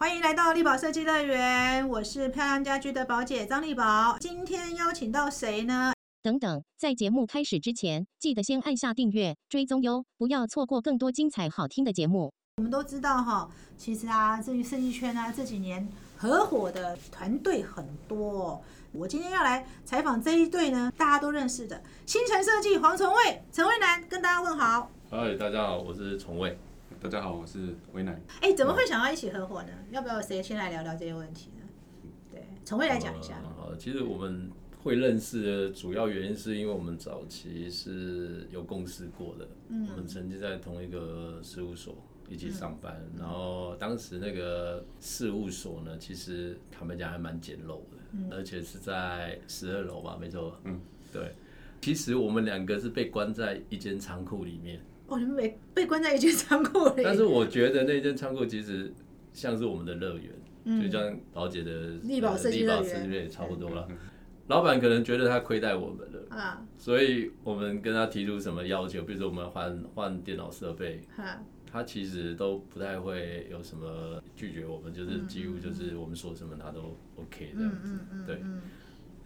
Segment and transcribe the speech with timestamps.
[0.00, 4.16] 欢迎来到丽宝设计乐园，我是漂亮家居的宝姐张丽宝。
[4.18, 5.92] 今天邀请到谁呢？
[6.22, 12.32] 等等，在节目开始之前，记得先按下订阅、追踪哟，不要错过更多精彩好听的节目。
[12.56, 15.86] 我们都知道哈，其实啊，这设计圈啊，这几年
[16.16, 18.58] 合伙的团队很多。
[18.92, 24.90] 我今天要来采访这一对呢，大家都认识的新城设计黄崇卫、陈蔚南，跟大家问好。
[25.10, 26.56] 嗨，大家好，我是崇卫。
[27.02, 28.20] 大家好，我是维南。
[28.42, 29.70] 哎，怎么会想要一起合伙呢？
[29.90, 31.66] 要不要谁先来聊聊这些问题呢？
[32.30, 33.42] 对，从未来讲一下。
[33.58, 34.50] 呃，其实我们
[34.82, 41.96] 会认识的主要原因是因为我们早期是有共事过的，嗯，我们曾经在同一个事务所
[42.28, 50.78] 一起上班，然后当时那个事务所呢，其实坦白讲还蛮简陋的，而且是在十二楼吧，没错，嗯，
[51.10, 51.32] 对。
[51.80, 54.78] 其实我们两个是被关在一间仓库里面。
[55.10, 57.02] 哦，你们被被关在一间仓库里。
[57.02, 58.94] 但是我觉得那间仓库其实
[59.32, 63.88] 像是我们的乐园，就像宝姐的力宝设计乐园也差不多了。
[64.46, 71.00] 老板可能觉得他亏待我们了，啊，所以我们跟他提出什么要求，比如说我们换换电脑设备，
[71.66, 78.40] 他其实都不太会有什么拒绝我们，就是几乎就是我们说什么他都 OK 这样子，对，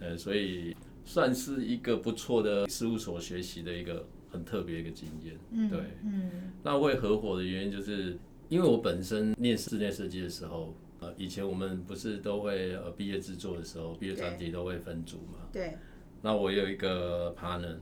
[0.01, 4.07] 呃，所以算是一个不错的事务所学习的一个。
[4.35, 8.19] 很特别一个经验，对，嗯，那会合伙的原因就是，
[8.49, 15.79] 因为我本身念室内设计的时候，呃，以前我们不是都会呃毕业制作的时候，毕业专题都会分组嘛，对，
[16.21, 17.77] 那我有一个 partner，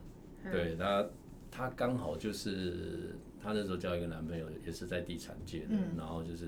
[0.52, 1.06] 对，他
[1.50, 6.46] 他刚好就是他那时候交一个男朋友，也是在地产界的，然后就是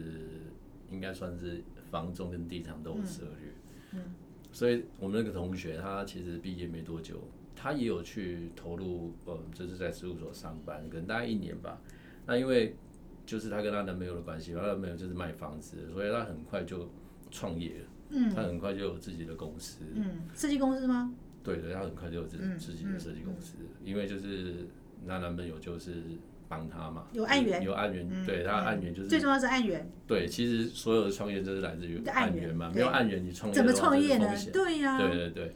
[0.90, 3.52] 应该算是房仲跟地产都有涉猎，
[3.94, 4.14] 嗯，
[4.52, 7.22] 所以我们那个同学他其实毕业没多久。
[7.64, 11.80] 她也有去投入，呃，就是在事务所上班，可能大概一年吧。
[12.26, 12.76] 那因为
[13.24, 16.86] 就是她跟她男朋友的关系，她男朋友就是卖房子，所以她很快就
[17.30, 17.86] 创业了。
[18.10, 19.82] 嗯，她很快就有自己的公司。
[19.94, 21.14] 嗯，设计公司吗？
[21.42, 24.66] 对的，她很快就有自自己的设计公司，因为就是
[25.08, 26.02] 她男朋友就是
[26.46, 29.90] 帮她嘛，有案源，有案源，对她案源就是最重要是案源。
[30.06, 34.28] 对，其实所有的创业都是来自于案源嘛，没有案源你创业怎么创业呢？
[34.52, 35.52] 对呀，对对对，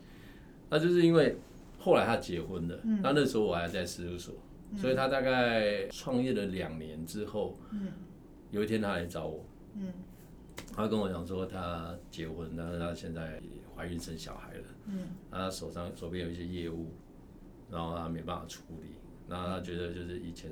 [0.70, 1.36] 那就是因为。
[1.88, 4.34] 后来他结婚了，那那时候我还在事务所，
[4.76, 7.58] 所以他大概创业了两年之后，
[8.50, 9.42] 有一天他来找我，
[10.76, 13.40] 他跟我讲说他结婚，但是他现在
[13.74, 14.64] 怀孕生小孩了，
[15.30, 16.90] 他手上手边有一些业务，
[17.70, 18.90] 然后他没办法处理，
[19.26, 20.50] 那他觉得就是以前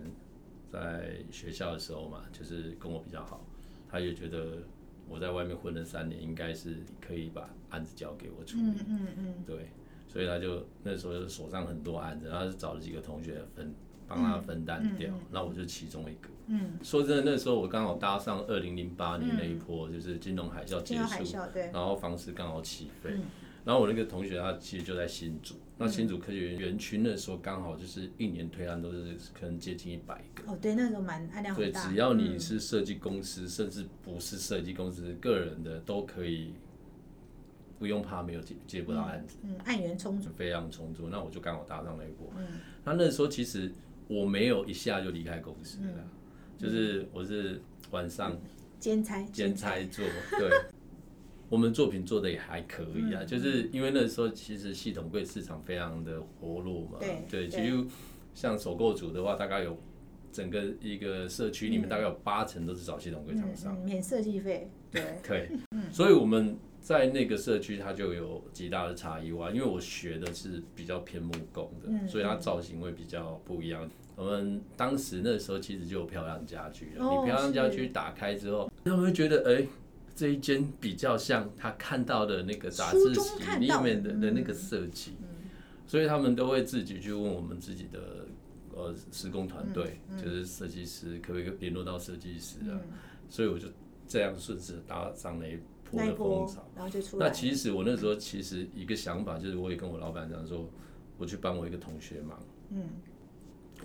[0.73, 3.47] 在学校的时候嘛，就是跟我比较好，
[3.91, 4.63] 他也觉得
[5.07, 9.69] 我在外面混了三年，应该是可以把案子交给我处理，嗯嗯，对。
[10.16, 13.71] 所以他就那时候手上很多案子，然后就找了几个同学分
[14.09, 16.31] 帮他分担掉，那我就其中一个。
[16.47, 21.38] 嗯，说真的，那时候我刚好搭上二零零八年那一波，就是金融海啸结束，
[21.71, 23.10] 然后房市刚好起飞。
[23.62, 30.50] 然后我那个同学他其实就在新竹，那新竹科学园园区那时候刚好就是一年推案都是可能接近一百个。
[30.50, 31.83] 哦，对，那时候蛮案量很大。
[31.83, 36.54] 对，只要你是设计公司，甚至不是设计公司，个人的都可以。
[37.79, 41.09] 不用怕没有接接不到案子，嗯，案源充足，非常充足。
[41.11, 42.33] 那我就刚好搭上那一波。
[42.39, 42.47] 嗯，
[42.85, 43.71] 那那时候其实
[44.09, 46.09] 我没有一下就离开公司了，
[46.57, 47.61] 就是我是
[47.91, 48.35] 晚上
[48.81, 50.05] 兼差兼差做。
[50.39, 50.51] 对，
[51.51, 56.99] 我们作品做的也还可以啊，就是因为那时候其实系统柜市场非常的活络嘛。
[56.99, 57.85] 对对，其实
[58.35, 59.79] 像首购组的话，大概有
[60.33, 64.71] 整个一个社区里面大概有八成都是找系统柜厂商，免设计费。
[64.91, 66.57] 对， 对，嗯，所以我们。
[66.87, 73.91] 在那个社区，它就有极大的差异化，因为我学的是比较偏木工的，所以它造型会比较不一样。
[74.15, 79.67] 我们当时那时候其实就有漂亮家居了，你漂亮家居打开之后，他们会觉得，哎，
[80.15, 83.09] 这一间比较像他看到的那个杂志
[83.59, 85.15] 里面的的那个设计，
[85.89, 88.29] 所以他们都会自己去问我们自己的
[88.77, 92.78] 呃施工团队，就是设计师，可不可以联络到设计师啊？
[93.28, 93.66] 所以我就
[94.07, 95.59] 这样顺势搭上了一。
[95.91, 97.27] 波的风潮，然后就出来。
[97.27, 100.68] 那其实我那时候其实一个想法就是，我也跟我老板讲说，
[101.18, 102.38] 我去帮我一个同学忙。
[102.71, 102.83] 嗯。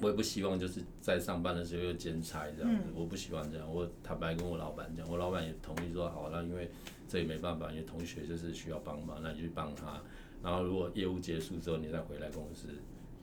[0.01, 3.71] 我也不希望就是在上班的时候又兼差这样子，我不喜欢这样。
[3.71, 6.71] 我坦白跟我老板讲，我老板也同意说好，那因为
[7.07, 10.01] 这也没办法，因为同学就是需要帮忙，那你去帮他。
[10.41, 12.69] 然后如果业务结束之后，你再回来公司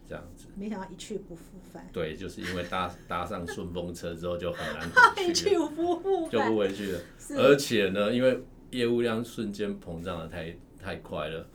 [0.07, 0.47] 这样子。
[0.55, 1.89] 没想到一去不复返。
[1.93, 7.01] 对，就是因为搭搭上顺风车之后就很难回去， 不复返，就不回去了。
[7.39, 8.41] 而且呢，因为
[8.71, 11.47] 业务量瞬间膨胀的太太快了，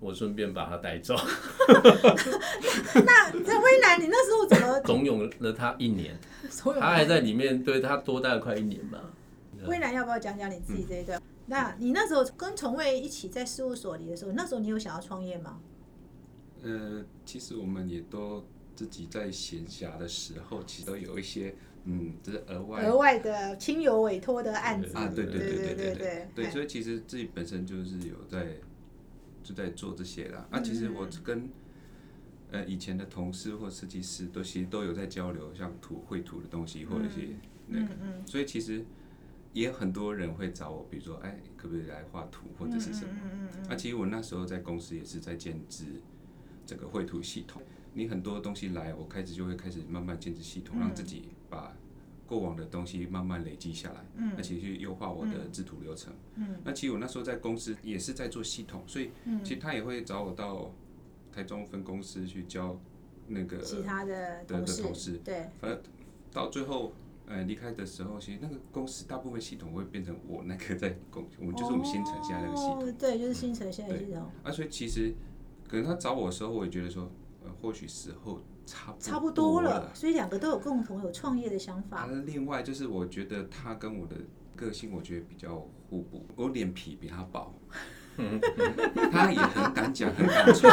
[0.00, 1.14] 我顺便把他带走。
[3.04, 4.80] 那那威南，你那时候怎么？
[4.84, 6.18] 怂恿了他一年，
[6.80, 8.98] 他还在里面，对他多待了快一年吧。
[9.66, 11.20] 微南要不要讲讲你自己这一段？
[11.46, 15.60] 那你那时候跟从卫一起在事务所里的时候，那时候你有想要创业吗？
[16.62, 18.44] 呃，其实我们也都
[18.74, 21.54] 自己在闲暇的时候，其实都有一些，
[21.84, 24.96] 嗯这是额外额外的亲友委托的案子。
[24.96, 28.56] 啊对对对对对对对所以其实自己本身就是有在
[29.42, 30.46] 就在做这些啦。
[30.50, 31.48] 那其实我跟
[32.50, 37.28] 呃以前的同事或设计师都其实都有在交流像土绘图的东西或者些
[37.66, 37.94] 那个
[38.26, 38.84] 所以其实
[39.52, 43.10] 也很多人会找我比如说哎可不可以来画图或者是什么
[43.68, 45.84] 那其实我那时候在公司也是在兼职
[46.66, 47.62] 这个绘图系统。
[47.94, 51.24] 你很多东西来我开始就会开始慢慢建制系统让自己
[52.30, 59.10] 过往的东西慢慢累积下来，嗯，而且去优化我的制图流程，嗯，那其实我那时候在公司也是在做系统，所以
[59.42, 60.72] 其实他也会找我到
[61.32, 62.78] 台中分公司去教
[63.26, 65.82] 那个其他的的同事，对，反正
[66.32, 66.92] 到最后
[67.26, 75.12] 呃离开的时候，其实那个公司大部分系统会变成我那个在公， 我们就是我们新城现在那个系统，对，就是新城现在系统，啊，所以其实。
[75.68, 77.08] 可能他找我的时候，我也觉得说，
[77.44, 82.08] 呃，或许时候差差不多了，所以两个都有共同有创业的想法。
[82.24, 84.16] 另外就是，我觉得他跟我的
[84.54, 86.24] 个性，我觉得比较互补。
[86.36, 87.52] 我脸皮比他薄，
[89.10, 90.70] 他也很敢讲，很敢冲，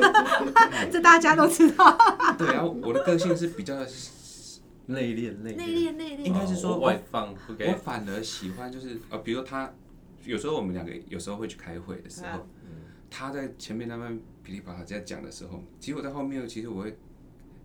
[0.90, 1.96] 这大家都知道。
[2.36, 3.74] 对啊，我的个性是比较
[4.86, 6.22] 内敛，内内敛，内敛。
[6.24, 7.32] 应该是说外放。
[7.32, 9.72] 我反而喜欢就是，呃，比如他
[10.24, 12.46] 有时候我们两个有时候会去开会的时候。
[13.12, 16.96] 他在前面那边噼里啪啦在讲的时候，其实我在后面，其实我会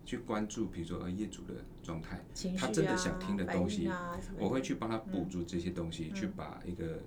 [0.06, 2.24] 去关注，比如说呃业主的状态，
[2.56, 3.90] 他真的想听的东西，
[4.38, 7.00] 我会去帮他补足这些东西，去把一个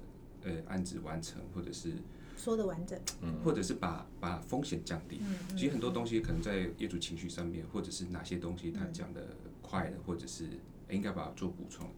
[0.43, 1.93] 呃案子完成，或者是
[2.37, 2.99] 说的完整，
[3.43, 5.21] 或者是把把风险降低。
[5.55, 9.29] 其实很多东西可能在业主情绪上面，或者是哪些东西他讲的
[9.61, 10.45] 快了，或者是
[10.89, 11.89] 应该把它做补充。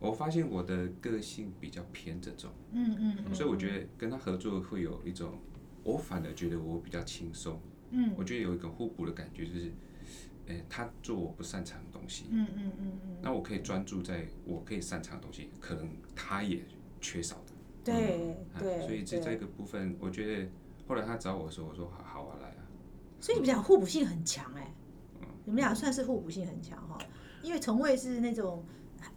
[0.00, 5.38] 我发现我的个性比较偏这种，嗯嗯，所以我觉得跟他合作会有一种。
[5.84, 7.60] 我反而觉得我比较轻松，
[7.92, 9.70] 嗯，我觉得有一个互补的感觉，就是，
[10.46, 16.64] 诶，他做我不擅长的东西，嗯嗯嗯嗯，那我可以专注在我可以擅长的东西，可能他也
[17.00, 17.52] 缺少的，
[17.84, 20.48] 对对，所以这这个部分，我觉得
[20.86, 22.62] 后来他找我的时候，我说好好啊，来啊，
[23.20, 24.72] 所以你们俩互补性很强哎，
[25.44, 26.98] 你们俩算是互补性很强哈，
[27.42, 28.64] 因为从未是那种。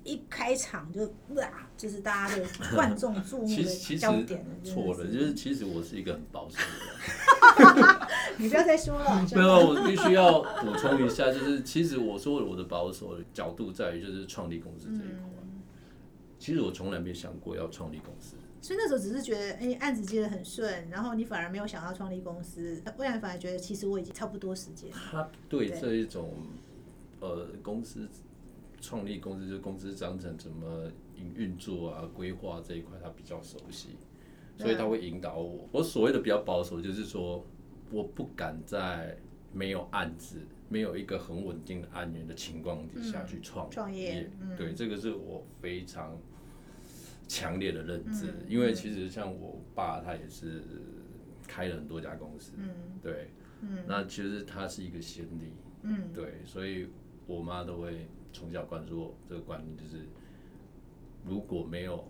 [0.03, 1.05] 一开场就
[1.35, 2.45] 哇，就是大家的
[2.75, 7.99] 万众注目的焦点错了，就是其实我是一个很保守的人。
[8.37, 9.27] 你不要再说了。
[9.35, 15.29] 没有，我必须要补充一下，就是其实我说我的保守的角度在于就是创立公司这一块。
[16.39, 18.35] 其实我从来没想过要创立公司。
[18.61, 22.81] 所以那时候只是觉得，哎，案子接的很顺，然后你反而没有想要创立公司。
[22.97, 24.89] 未来反而觉得，其实我已经差不多时间。
[24.91, 26.33] 他对这一种
[27.19, 28.07] 呃公司。
[28.81, 33.89] 创立公司就是公司章程怎么运运作啊，规划这一块他比较熟悉，
[34.57, 35.67] 所以他会引导我。
[35.71, 37.45] 我所谓的比较保守，就是说
[37.91, 39.17] 我不敢在
[39.51, 40.37] 没有案子、
[40.69, 44.31] 没有一个很稳定的案源的情况底下去创创业。
[44.57, 46.17] 对，这个是我非常
[47.27, 48.33] 强烈的认知。
[48.47, 50.63] 因为其实像我爸，他也是
[51.45, 52.53] 开了很多家公司。
[52.55, 52.69] 嗯，
[53.03, 53.29] 对，
[53.61, 55.51] 嗯，那其实他是一个先例。
[55.81, 56.87] 嗯，对，所以
[57.27, 58.07] 我妈都会。
[58.31, 60.05] 从小灌输这个观念，就是
[61.25, 62.03] 如果没有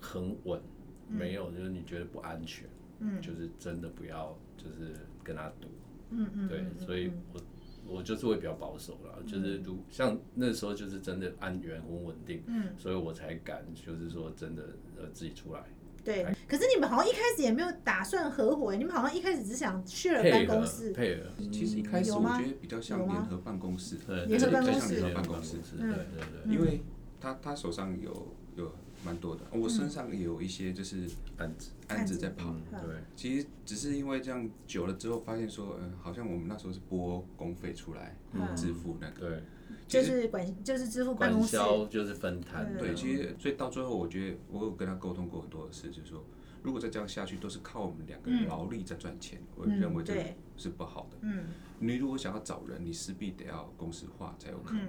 [0.00, 0.60] 很稳，
[1.08, 2.68] 没有就是你觉得不安全，
[3.00, 5.68] 嗯，就是真的不要就是跟他赌，
[6.10, 7.40] 嗯嗯，对，所以我
[7.86, 14.62] 我就是会比较保守了，就是如像那时候就是真的安全很稳定，嗯，所以我才敢就是说真的
[14.96, 15.64] 呃自己出来。
[16.06, 20.92] 对，可是你们好像一开始也没有打算合伙，你们好像一开始只想 share 办公室。
[20.92, 23.96] 配合，其实一开始我觉得比较像联合办公室，
[24.28, 26.54] 联合办公室，联合办公室，对对对。
[26.54, 26.80] 因为
[27.20, 28.72] 他他手上有有
[29.04, 31.08] 蛮多的，我身上也有一些就是
[31.38, 32.16] 案子案子。
[32.16, 32.54] 在跑。
[32.70, 38.16] 对，其实只是因为这样久了之后，发现说，嗯，好像我们那时候是拨公费出来
[38.54, 39.28] 支付那个。
[39.28, 39.42] 对。
[39.86, 41.56] 就是管，就是支付办公室，
[41.88, 42.76] 就是分摊。
[42.76, 46.24] 对，其实所以到最后，我觉得我有跟他沟通过很多的事，就是说，
[46.62, 50.14] 如果再这样下去，都是靠我们两个人劳力在赚钱，我认为这
[50.56, 51.18] 是不好的。
[51.20, 51.44] 嗯，
[51.78, 54.88] 你如果想要找人，你势必得要公司化才有可能。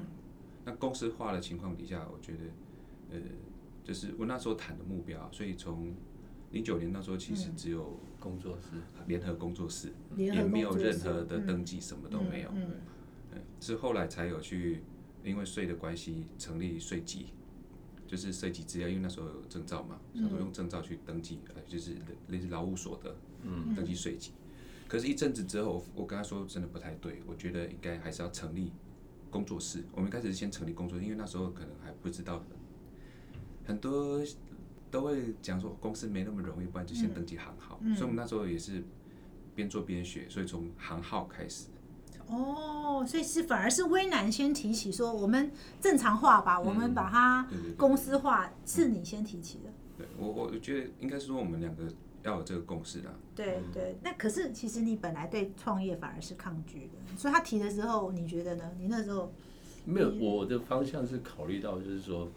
[0.66, 2.40] 那公司化的情况底下，我觉得，
[3.12, 3.22] 呃，
[3.84, 5.94] 就是我那时候谈的目标，所以从
[6.52, 12.50] 零九年那时候，其实只有工作室，联合工作室，也没有任何的登记，什么都没有。
[13.60, 14.82] 是后来才有去，
[15.24, 17.28] 因为税的关系成立税籍，
[18.08, 21.96] 就是税籍资料，因为那时候有证照嘛，想说用证照去登记，呃，就是
[22.28, 24.32] 类似劳务所得，嗯，登记税籍。
[24.88, 28.72] 可是，一阵子之后，我跟他说真的不太对，我觉得应该还是要成立
[29.30, 29.84] 工作室。
[29.92, 32.42] 我们一开始先成立工作室，因为那时候可能还不知道，
[33.66, 34.24] 很多
[34.90, 37.78] 都会讲说公司没那么容易，不然就先登记行号。
[37.82, 38.82] 嗯所以我们那时候也是
[39.54, 41.68] 边做边学，所以从行号开始。
[42.30, 49.70] 哦，所以是反而是威南先提起说我们正常化吧，我们把它公司化，是你先提起的。
[49.98, 51.84] 对我我我觉得应该是说我们两个
[52.24, 53.10] 要有这个共识的。
[53.34, 58.72] 对对，那可是其实你本来对创业反而是抗拒的，所以他提的时候，你觉得呢？
[58.78, 59.32] 你那时候
[59.86, 62.30] 没有，我的方向是考虑到就是说，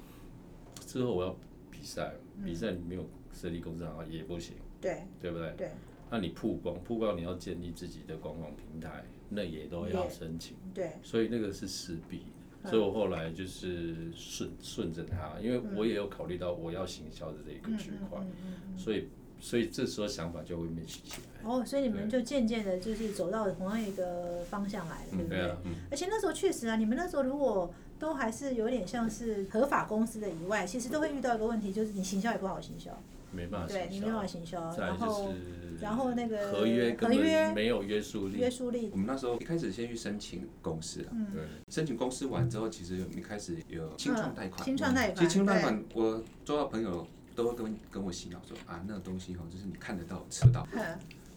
[0.87, 1.37] 之后我要
[1.70, 5.52] 比赛，比赛你没有设立公司的话也不行，对对不对？
[5.56, 5.70] 对
[6.11, 12.23] 那你曝光，曝光你要建立自己的官网平台，那也都要申请，对，所以那个是势必
[12.67, 19.09] 所以我后来就是顺顺着他，因为我也有考虑到我要行销的这一个区块，嗯所以
[19.41, 21.51] 所以这时候想法就会面起起来。
[21.51, 25.39] 哦，所以你们就渐渐的就是走到同样一个方向来了，对不对？
[25.39, 25.57] 对啊，
[25.91, 32.91] 而且那时候确实啊，你们那时候如果都还是有点像是合法公司的以外，其实都会遇到一个问题，就是你行销也不好行销，
[33.33, 35.39] 没办法对你没办法行销，然后是
[35.81, 38.89] 然后那个合约根合约本没有约束力，约束力。
[38.93, 44.65] 我，们那时候一开始先去申请公司了，对，申请公司完之后，其实一开始有清创贷款。
[44.65, 50.69] 清创贷款，其实清创贷款，我周到朋友都会跟跟我洗脑说啊，那个东西哈，就是你看得到、吃得到。
[50.73, 50.81] 哼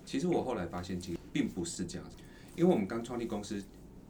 [0.06, 2.18] 其实我后来发现，其实并不是这样子，
[2.56, 3.64] 因为我们刚创立公司，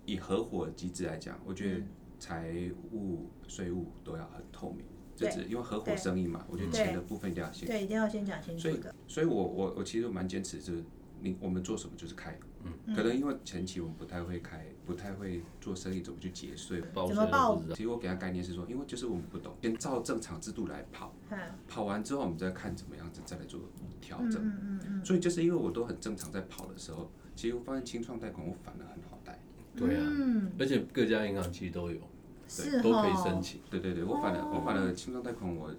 [0.06, 1.82] 以合伙机制来讲，我觉得
[2.20, 2.52] 财
[2.92, 4.84] 务、税务都要很透明。
[5.16, 7.68] 这只因为合伙生意嘛，我觉得钱的部分一定要先。
[7.68, 10.84] 对，一定要先讲清楚所以，，所以我我我其实蛮坚持，就是
[11.22, 12.38] 你我们做什么就是开。
[12.66, 16.82] 嗯可能因为前期我们不太会开，不太会做生意，怎么去结税。
[16.94, 23.60] 报怎么报税都不知道其实我给他概念是说，因为就是我们不懂，先照正常制度来跑，哼跑完之后我们再看怎么样子再来做
[24.00, 24.42] 调嗯整。
[24.42, 29.38] 嗯嗯嗯，所以就是因为我都很正常在跑的时候，其实我发现清创贷款我反而很好贷。
[29.76, 32.00] 对啊，嗯，而且各家银行其实都有，
[32.48, 35.72] 是都可以申请，对对对，我反而、哦我反而轻装贷款我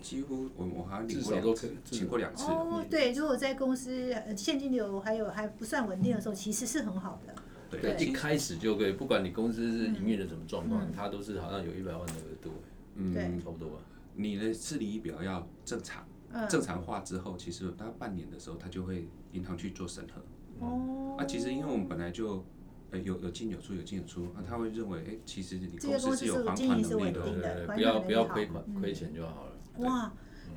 [0.00, 2.44] 几乎我我好像领过两次少都可以，请过两次。
[2.46, 7.34] 哦，对，如果在公司呃现金流还有还不算稳定的时候，其实是很好的。
[7.70, 12.50] 对，一开始就可以，不管你公司是营运的什么状况，它都是好像有一百万的额度，
[12.94, 13.12] 嗯。
[13.42, 13.76] 差不多吧。
[14.14, 20.64] 你的治理仪表要正常，嗯，正常化之后，其实大概半年的时候，它就会银行去做审核。
[20.64, 22.44] 哦，啊，其实因为我们本来就
[22.90, 29.52] 呃有有进有出有进有出，啊，他会认为哎、其实你这个公司司是有还款能力的对对，不要不要亏款嗯亏钱就好了。
[29.78, 30.12] 哇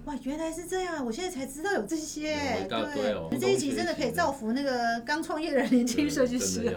[0.05, 1.05] 哇，原来是这样！
[1.05, 2.33] 我现在才知道有这些，
[2.67, 6.75] 对，这一集真的可以造福那个刚创业的年轻设计师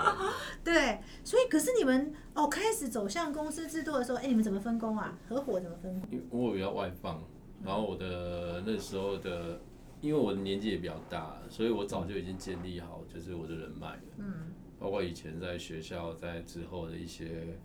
[0.64, 5.18] 对所以可是你们哦开始走向公司制度的时候，哎，你们怎么分工啊？
[5.28, 6.08] 合伙怎么分工？
[6.10, 7.22] 因为我比较外放，
[7.62, 9.60] 然后我的那时候的，
[10.00, 14.02] 因为我的年纪也比较大，所以我早就已经建立好就是我的人脉了。
[14.16, 14.50] 嗯，
[14.82, 17.56] 包括以前在学校，在之后的一些，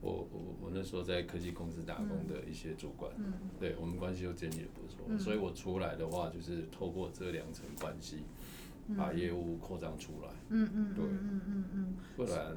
[0.00, 3.34] 我我我那时候在科技公司打工的一些主管，嗯。
[3.60, 8.22] 对我们关系又建立的不错，所以我出来的话就是透过这两层关系，
[8.96, 12.56] 把业务扩张出来，嗯嗯对嗯嗯嗯嗯，不然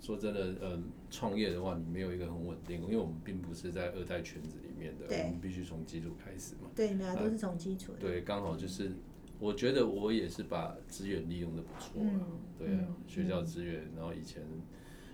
[0.00, 7.98] 说真的，嗯，创业的话你没有一个很稳定，因为我们并不是在二代圈子里面的，我们必须从基础开始嘛，对，你们俩都是从基础的。
[7.98, 8.92] 对，刚好就是。
[9.38, 12.20] 我觉得我也是把资源利用的不错了，嗯
[12.58, 14.42] 对啊，嗯学校资源，然后以前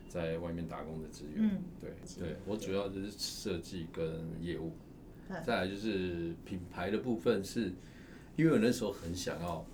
[0.09, 1.63] 在外面打工的资源，嗯。
[1.81, 4.05] 对对，我主要就是设计跟
[4.41, 4.73] 业务
[5.29, 7.73] 嗯，再来就是品牌的部分是，
[8.37, 9.67] 因为我那时候很想要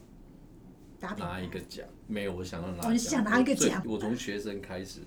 [1.18, 3.82] 拿一个奖，没有我想要拿，哦你想拿一个奖？
[3.86, 5.00] 我从学生开始，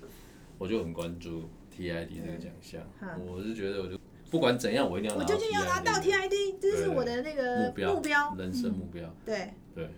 [0.58, 3.98] 我就很关注 TID 这个奖项 嗯，我是觉得我就
[4.34, 8.34] 不管怎样，我一定要拿到我究竟要拿到 TID TID，这是我的那个目标目标。
[8.36, 9.88] 人生目标，对，对。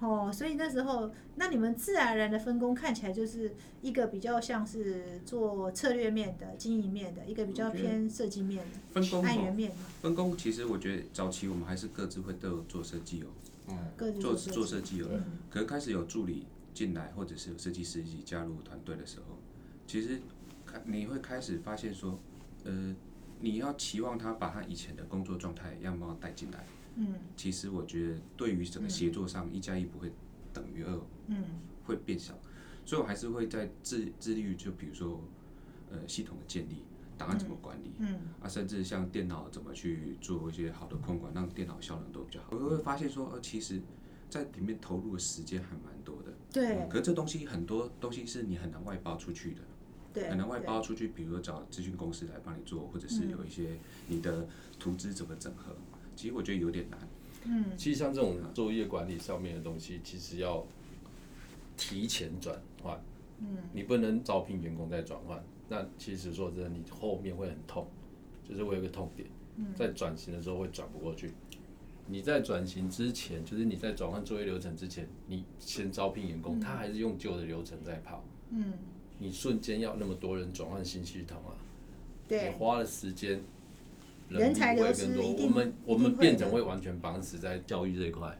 [0.00, 13.22] 哦，所以那时候，那你们自然而然的分工看起来就是一个比较像是做策略面的、经营面的，一个比较偏设计面的、分工哦，案源面的，分工其实我觉得早期我们还是各自会都有做设计
[13.66, 14.50] 哦，各自做设计。
[14.50, 15.08] 做设计哦。
[15.10, 15.38] 嗯。
[15.48, 19.38] 可是开始有助理进来，或者是有设计师一起加入团队的时候，
[19.86, 20.20] 其实
[20.66, 22.18] 开你会开始发现说，
[22.64, 22.94] 呃，
[23.40, 26.64] 你要期望他把他以前的工作状态样貌带进来。
[26.96, 30.12] 嗯其实我觉得对于整个协作上，一加一不会
[30.52, 31.44] 等于二，嗯
[31.84, 32.34] 会变小，
[32.84, 35.20] 所以我还是会在致致力于，就比如说，
[35.90, 36.82] 呃，系统的建立，
[37.16, 42.48] 档案怎么管理，嗯啊，甚至像电脑怎么去做一些好的控管，让电脑效能都比较好。
[42.50, 43.80] 我会发现说，呃，其实
[44.28, 46.32] 在里面投入的时间还蛮多的。
[46.52, 49.62] 对可是这东西很多东西是你很难外包出去的，
[50.12, 54.46] 对，很难外包出去，比如说找咨询公司来帮你做，或者是有一些你的
[54.78, 55.76] 图资怎么整合，
[56.16, 56.98] 其实我觉得有点难。
[57.44, 60.66] 嗯其实像这种作业管理上面的东西，其实要
[61.76, 63.00] 提前转换，
[63.38, 65.42] 嗯你不能招聘员工再转换。
[65.68, 67.86] 那其实说真的，你后面会很痛，
[68.48, 69.28] 就是会有个痛点。
[69.76, 71.32] 在转型的时候会转不过去。
[72.06, 78.24] 你在转型之前，就是你在转换作业流程之前，你先招聘员工，他还是用旧的流程在跑。
[78.50, 78.72] 嗯，
[79.20, 81.52] 你瞬间要那么多人转换新系统啊？
[82.26, 83.40] 对，你花了时间，
[84.28, 85.24] 人才流失更多。
[85.24, 88.38] 一定我们我们变成会完全绑死在教育这一块，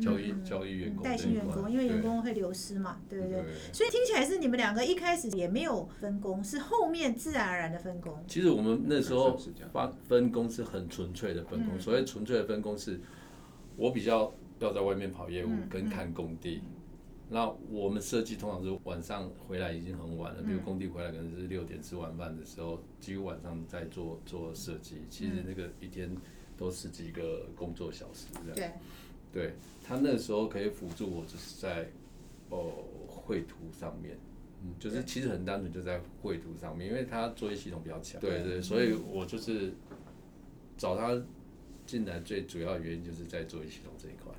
[0.00, 3.40] 教育教育员工带这一块薪员工，因为员工会流失嘛，对不对？
[3.40, 8.12] 对所以听起来是你们两个一开始也没有分工，是后面自然而然的分工。
[8.28, 13.00] 其实我们那时候是这样分分工是很纯粹的分工，嗯所谓纯粹的分工是，
[13.76, 16.60] 我比较要在外面跑业务嗯跟看工地。
[17.32, 20.62] 那我们设计通常是晚上回来已经很晚了，比如嗯。
[20.62, 24.98] 工地回来可能是六点吃晚饭的时候，几乎晚上在做做设计。
[25.08, 26.14] 其实那个一天
[26.58, 28.72] 都十几个工作小时这样。
[29.32, 31.88] 对，对他那时候可以辅助我，就是在
[32.50, 34.18] 哦绘图上面，
[34.62, 39.72] 嗯，就是其实很单纯，就在绘图上面，因为他作业系统比较强，对对，所以我就是
[40.76, 41.18] 找他
[41.86, 44.32] 进来最主要的原因就是在作业系统这一块，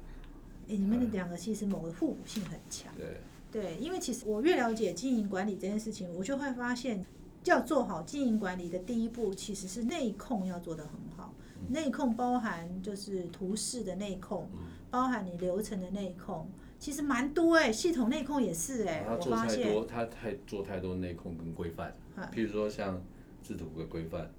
[0.68, 2.94] 诶你们的两个其实某个互补性很强。
[2.98, 3.18] 对，
[3.52, 7.06] 对，因为其实我越了解经营管理这件事情，我就会发现，
[7.46, 11.34] 要做好经营管理的第一步，其实是内控要做得很好。
[11.70, 14.50] 内控包含就是图示的内控，
[14.92, 16.46] 包含你流程的内控，
[16.78, 19.36] 其实蛮多哎、系统内控也是哎、我他做。
[19.38, 21.96] 太多，他太做太多内控跟规范。
[22.16, 23.02] 啊，譬如说像
[23.42, 24.30] 制图的规范，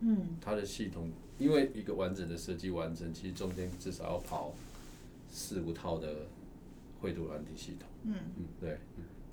[0.00, 1.08] 嗯，它的系统，
[1.38, 4.52] 因为一个完整的设计完成，其实中间至少要跑
[5.32, 6.28] 四五套的
[7.00, 7.88] 绘图软体系统。
[8.04, 8.78] 嗯嗯，对，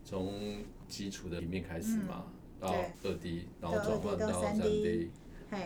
[0.04, 2.26] 从基础的平面开始嘛，
[2.60, 5.10] 到二 D，然后转换到三 3D，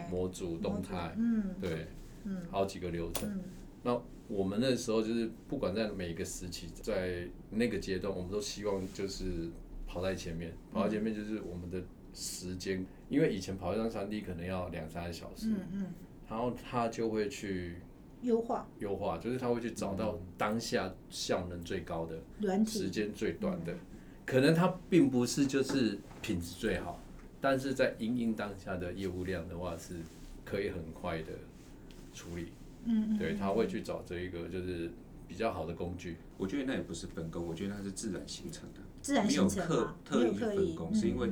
[0.10, 1.88] 模组动态，嗯对，
[2.25, 3.30] 嗯好几个流程。
[3.30, 3.44] 嗯
[3.86, 9.50] 那我们那时候就是不管在每个时期，在那个阶段，我们都希望就是
[9.86, 15.94] 跑在前面，跑在前面就是我们的时间，因为以前跑一张三 D 可能要两三个小时，嗯嗯，
[16.30, 17.75] 然后他就会去
[18.24, 22.18] 优化优化，就是他会去找到当下效能最高的。
[22.40, 23.74] 软体，时间最短的，
[24.25, 27.00] 可能它并不是就是品质最好，
[27.40, 29.96] 但是在因应当下的业务量的话，是
[30.44, 31.33] 可以很快的
[32.14, 32.51] 处理。
[32.86, 34.92] 嗯嗯，对，他会去找这一个就是
[35.27, 36.18] 比较好的工具。
[36.38, 38.79] 我觉得那也不是分工，我觉得它是自然形成的。
[39.01, 41.29] 自然没有形成刻嘛，没特意有刻意，分工，是因为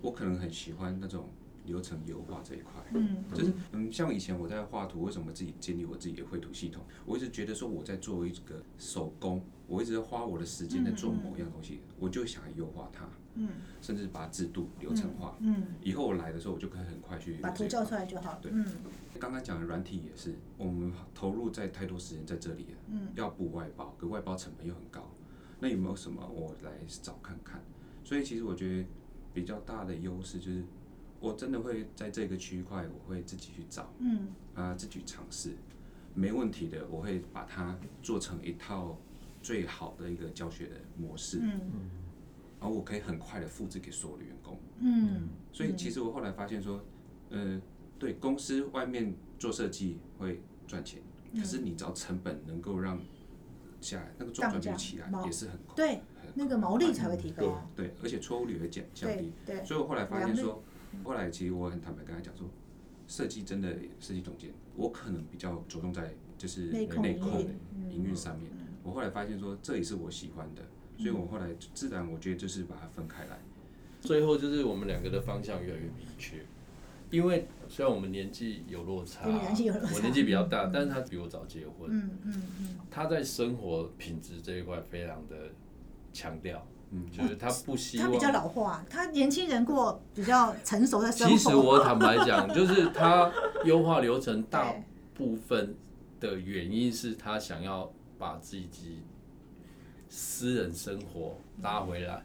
[0.00, 1.28] 我可能很喜欢那种
[1.66, 2.72] 流程优化这一块。
[2.94, 6.82] 嗯就是嗯，像以前我在画图，为什么自己建立我自己的绘图系统？
[7.04, 13.48] 我一直觉得说我在做一个手工，我一直花我的时间在做某样东西，我就想优化它，嗯
[13.82, 15.36] 甚至把它制度流程化。
[15.40, 18.64] 嗯，以后我来的时候，我就可以很快去把图叫出来就好了，对嗯
[19.18, 25.10] 刚刚讲的软体也是，我们投入在太多时间在这里了，嗯要补外包，可外包成本又很高，
[25.58, 26.70] 那有没有什么我来
[27.02, 27.60] 找看看？
[28.04, 28.86] 所以其实我觉得
[29.32, 30.64] 比较大的优势就是，
[31.20, 34.28] 我真的会在这个区块，我会自己去找嗯。
[34.54, 35.50] 啊、自己尝试，
[36.14, 38.98] 没问题的，我会把它做成一套
[39.42, 41.90] 最好的一个教学的模式，嗯。
[42.58, 44.58] 然后我可以很快的复制给所有的员工。
[44.80, 45.28] 嗯。
[45.52, 46.80] 所以其实我后来发现说，
[47.30, 47.60] 呃，
[47.98, 51.02] 对公司外面做设计会赚钱，
[51.34, 52.98] 可是你只要成本能够让
[53.80, 56.00] 下来，那个周转率起来也是很快，对，
[56.34, 59.32] 那个毛利才会提高，对，而且错误率会降降低。
[59.44, 59.62] 对。
[59.66, 60.62] 所以我后来发现说，
[61.04, 62.48] 后来其实我很坦白跟他讲说，
[63.06, 68.50] 设计真的设计总监，我可能比较着重在就是内控营运嗯营运上面。
[68.82, 70.62] 我后来发现说，这也是我喜欢的，
[70.96, 73.38] 所以我后来自然我觉得就是把它分开来。
[74.00, 76.36] 最后就是我们两个的方向越来越明确，
[77.10, 79.94] 因为虽然我们年纪有落差，年纪有落差。
[79.94, 85.50] 我年纪比较大，但是他比我早结婚，嗯嗯嗯，他在生活品质这一块非常的
[86.12, 86.64] 强调，
[86.96, 91.36] 嗯，就是他不希望他比较老化，他年轻人过比较成熟的生活。
[91.36, 93.30] 其实我坦白讲，就是他
[93.64, 94.74] 优化流程 大
[95.14, 95.74] 部分
[96.18, 99.00] 的原因是他想要把自己
[100.08, 102.24] 私人生活拉回来。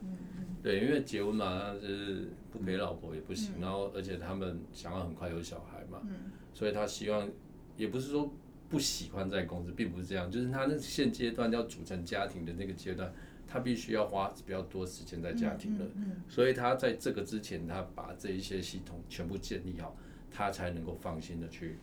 [0.64, 6.00] 对，因为结婚嘛，那就是不陪老婆也不行，然后而且他们想要很快有小孩嘛，
[6.54, 7.28] 所以他希望
[7.76, 8.32] 也不是说
[8.70, 13.12] 不喜欢在公司，并不是这样，就是他那现阶段要组成家庭的那个阶段，
[13.52, 15.86] 他必须要花比较多时间在家庭了。
[16.30, 19.94] 所以他在这个之前，他把这一些系统全部建立好，
[20.32, 21.78] 他才能够放心的去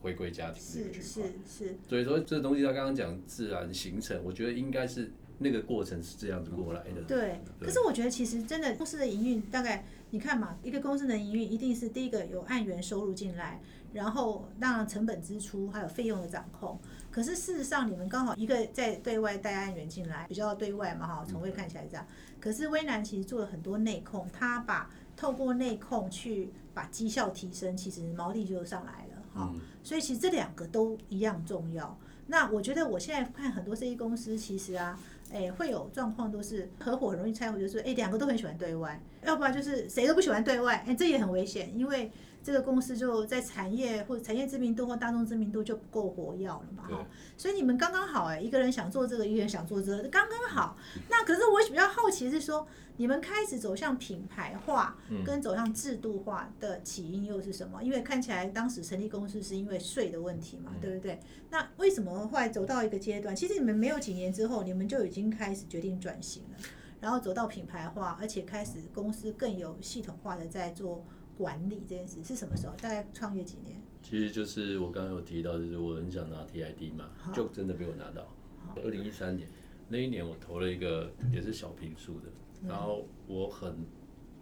[0.00, 1.30] 回归家庭这个是区块。
[1.46, 7.02] 是是，所以说这东西他刚刚讲自然形成，我觉得应该是那个过程是这样子过来的。
[7.06, 7.38] 对。
[7.60, 13.60] 可是我觉得其实真的公司的营运，大概你看嘛，一个公司的营运一定是第一个有按源收入进来，
[13.92, 16.80] 然后当然成本支出还有费用的掌控。
[17.10, 22.06] 可是事实上，你们刚好一个在对外带案源进来，比较对外嘛哈，从未看起来这样。
[22.38, 29.22] 可是微南其实做了很多内控，他把透过内控去把绩效提升，其实毛利就上来了。
[29.34, 29.52] 哈。
[29.82, 31.98] 所以其实这两个都一样重要。
[32.26, 34.96] 那我觉得我现在看很多设计公司，其实啊，
[35.32, 42.10] 哎，会有状况都是合伙很容易拆伙，就是哎，两个都很喜欢对外，要不然就是谁都不喜欢对外，哎，这也很危险，因为。
[42.42, 50.74] 这个公司就在产业或者产业知名度或大众知名度就不够活跃了嘛，哈，所以你们刚刚好哎，一个人想做这个，一个人想做这个，刚刚好。
[51.10, 52.66] 那可是我比较好奇是说，
[53.00, 57.82] 你们开始走向品牌化跟走向制度化的起因又是什么？
[57.82, 61.18] 因为看起来当时成立公司是因为税的问题嘛，对不对？
[61.48, 63.34] 那为什么后来走到一个阶段？
[63.34, 66.58] 其实你们没有几年之后，你们就已经开始决定转型了，
[67.00, 71.02] 然后走到品牌化，而且开始公司更有系统化的在做。
[71.38, 72.74] 管理这件事是什么时候？
[72.82, 73.80] 大概创业几年？
[74.02, 78.28] 其实就是我刚刚有提到，就是我很想拿 TID 嘛，就真的被我拿到。
[78.76, 79.48] 二零一三年
[79.88, 82.26] 那一年，我投了一个也是小平数的，
[82.66, 83.74] 然后我很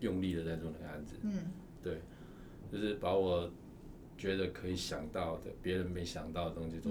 [0.00, 1.16] 用力的在做那个案子。
[1.22, 1.52] 嗯，
[1.82, 2.00] 对，
[2.70, 3.50] 就是把我
[4.16, 6.90] 觉得可以想到的，别人没想到的东西都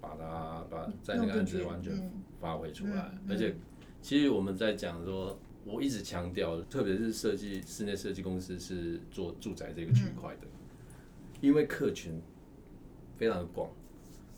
[0.00, 3.12] 把它把在那个案子完全发挥出来。
[3.28, 3.54] 而且，
[4.00, 5.38] 其实我们在讲说。
[5.68, 10.42] 我一直强调，特别是设计室内设计公司是做住宅这个区块的，
[11.40, 12.22] 因为客群
[13.16, 13.68] 非常的广，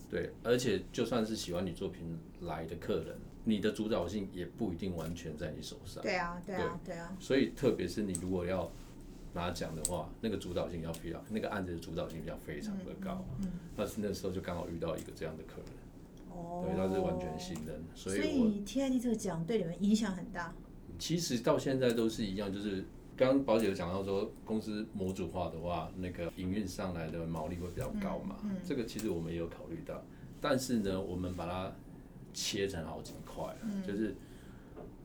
[0.09, 3.15] 对，而且就算是喜欢你作品来的客人，
[3.49, 6.03] 你的主导性也不一定完全在你手上。
[6.03, 7.17] 对啊，对啊，对啊。
[7.19, 8.71] 所以，特别是你如果要
[9.33, 13.25] 拿奖的话，那个主导性要非常，那个案子的主导性要非常的高。
[13.41, 13.49] 嗯。
[13.75, 18.21] 那是那时候就刚好遇到一个这样的客人，哦，对，他是完全信任，所以。
[18.21, 20.53] 所以 TID 这个奖对你们影响很大。
[20.99, 22.85] 其实到现在都是一样，就是
[23.17, 28.37] 刚刚宝姐有讲到说，公司模组化的话，那个营运上来的毛利会比较高嘛。
[28.45, 28.57] 嗯。
[28.63, 30.03] 这个其实我们也有考虑到，
[30.39, 31.73] 但是呢，我们把它
[32.35, 34.15] 切成好几块，就是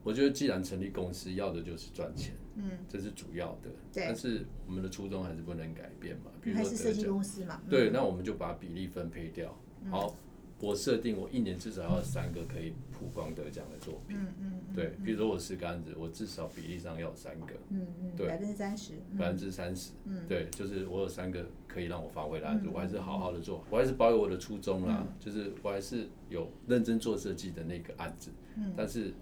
[0.03, 3.69] 我觉得既然成立公司，要的就是赚钱，嗯，这是主要的。
[3.93, 4.05] 对。
[4.07, 7.61] 但是我们的初衷还是不能改变嘛，比如说设计公司嘛。
[7.69, 9.57] 对，那我们就把比例分配掉。
[9.89, 10.15] 好。
[10.59, 12.71] 我设定我一年至少要三个可以
[13.03, 29.13] 曝光得奖的作品，嗯嗯，对，比如说我是个案子，我至少比例上要有三个，嗯嗯，对，百分之三十，百分之三十，嗯，对，就是我有三个可以让我发挥的案子，我还是好好的做，我还是保有我的初衷啦，就是我还是有认真做设计的那个案子，嗯，但是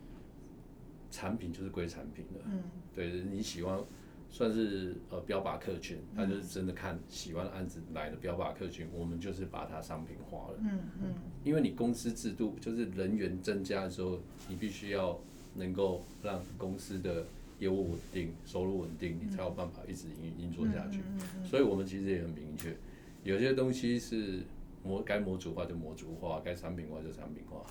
[1.10, 2.63] 产品就是归产品的，嗯，
[2.94, 3.80] 对，你喜欢。
[4.32, 10.58] 算是呃标靶客群，他就是真的看喜欢案子来的标靶客群，我们就是把它商品化了。
[10.60, 11.13] 嗯嗯。
[11.44, 15.20] 因为你公司制度就是人员增加的时候，你必须要
[15.54, 17.26] 能够让公司的
[17.60, 21.02] 业务稳定、收入稳定，你才有办法一直运运作下去。
[21.44, 22.74] 所以我们其实也很明确，
[23.24, 24.39] 有些东西是
[24.82, 27.65] 模该模组化就模组化，该产品化就产品化。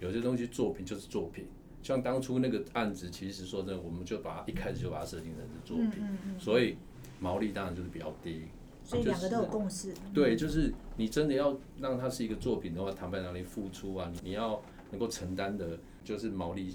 [0.00, 1.46] 有些东西作品就是作品。
[1.84, 6.02] 像当初那个案子，其实说真的，我们就把它一开始就把它设定成是作品，
[6.38, 6.78] 所以
[7.20, 8.44] 毛利当然就是比较低。
[8.82, 9.92] 所以两个都有共识。
[10.14, 16.74] 对，就是你真的要让它是一个作品的话，坦白讲，你付出啊，你要能够承担的，就是毛利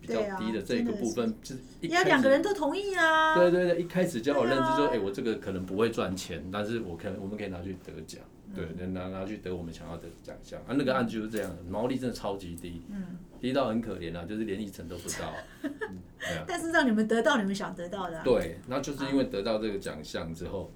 [0.00, 3.36] 比较低的这一个部分，就是要两个人都同意啊。
[3.36, 8.20] 对对对，一开始就要认知说，哎，我这个可能不会赚钱，但是我可能我们可以拿去得奖。
[8.54, 10.74] 对，拿拿去得我们想要的奖项啊！
[10.76, 12.82] 那个案就是这样，毛利真的超级低，
[13.40, 15.32] 低到很可怜啊，就是连一成都不到。
[16.46, 18.22] 但是让你们得到你们想得到的。
[18.22, 20.70] 对，那就是因为得到这个奖项之后，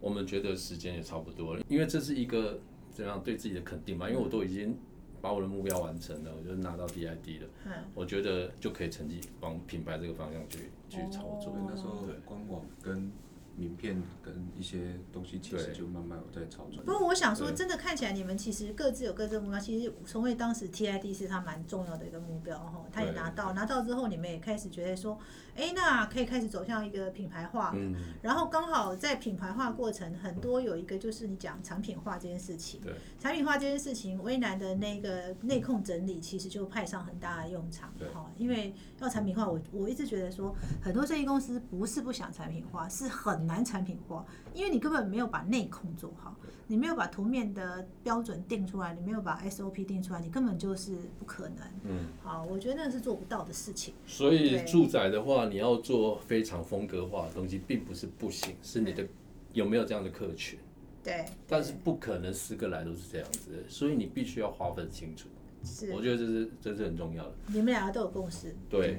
[0.00, 2.60] 我们觉得时间也差不多了，因为这是一个
[2.90, 4.08] 怎样对自己的肯定嘛。
[4.08, 4.78] 因为我都已经
[5.20, 7.48] 把我的目标完成了，我就拿到 DID 了。
[7.66, 7.72] 嗯。
[7.94, 11.56] 我觉得就可以成绩往品牌这个方向去去操作。
[11.68, 13.10] 那时候官网跟。
[13.56, 16.82] 名片跟一些东西其实就慢慢有在操作。
[16.84, 19.58] 不过我想说，真的看起来你们其实各自有各自的目标。
[19.58, 25.18] 其实从为当时 TID 是他蛮重要的一个目标哈，他也拿到，拿到之后你们也开始觉得说，
[25.54, 27.72] 哎，那可以开始走向一个品牌化。
[27.74, 27.94] 嗯。
[28.20, 32.82] 然后刚好在品牌化过程，很多有一个就是你讲产品化这件事情。
[32.82, 32.92] 对。
[33.18, 43.45] 产品化这件事情，微南的那个内控整理其实就派上很大的用场哈，因为要产品化，我我一直觉得说，很多设计公司不是不想产品化，是很。
[43.46, 46.34] 难产品化，因为你根本没有把内控做好，
[46.66, 51.58] 你没有把图面的标准定出来，你没有把 SOP 定出来，你根本就是不可能。
[51.84, 53.94] 嗯，好，我觉得那是做不到的事情。
[54.06, 59.06] 所以住宅的话，你要做非常风格化的东西，并不是不行，是你的
[59.52, 60.58] 有没有这样的客群。
[61.04, 61.24] 对。
[61.46, 65.28] 但是不可能十个来都是这样子，所以你必须要划分清楚。
[65.64, 65.92] 是。
[65.92, 67.32] 我觉得这是这是很重要的。
[67.48, 68.54] 你们两个都有共识。
[68.68, 68.80] 对。
[68.80, 68.98] 对。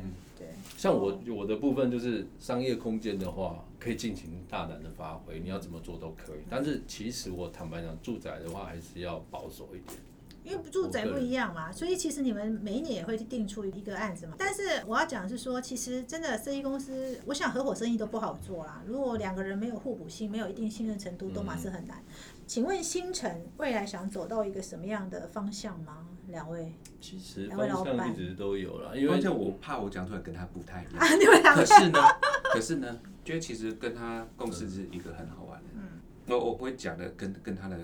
[0.76, 3.64] 像我我的部分就是商业空间的话。
[3.80, 6.40] 可以尽情大胆的发挥，你要怎么做都可以。
[6.50, 10.00] 但是其实我坦白讲，住宅的话还是要保守一点。
[10.44, 14.34] 因为住宅不一样嘛，所以其实你们每一年也会定出一个案子嘛。
[14.36, 18.82] 但是我要讲是说，其实真的生意公司，我想合伙生意都不好做啦。
[18.88, 22.04] 如果两个人没有互补性，没有一定信任程度，都嘛是很难。
[22.48, 26.08] 请问星辰未来想走到一个什么样的方向吗？
[26.28, 26.72] 两位？
[27.00, 30.98] 其实方向一直都有了，因为因为我怕我讲出来跟他不太一样。
[30.98, 32.00] 啊，你们两个可是呢，
[32.54, 35.68] 可是呢，觉得其实跟他共事是一个很好玩的。
[35.76, 35.82] 嗯，
[36.30, 37.78] 我我会讲的跟跟他的